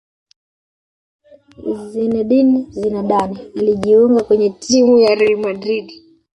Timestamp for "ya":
4.97-5.15